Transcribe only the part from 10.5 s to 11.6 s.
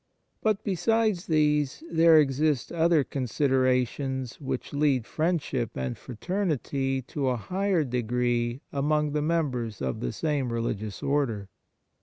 religious Order.